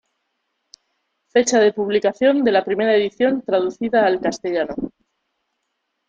[1.27, 4.73] Fecha de publicación de la primera edición traducida al castellano.